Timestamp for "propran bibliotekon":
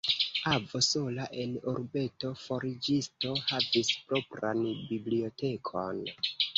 4.09-6.07